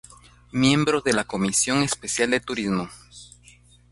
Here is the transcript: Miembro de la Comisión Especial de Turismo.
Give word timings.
Miembro 0.53 1.01
de 1.01 1.13
la 1.13 1.25
Comisión 1.25 1.83
Especial 1.83 2.31
de 2.31 2.39
Turismo. 2.39 2.89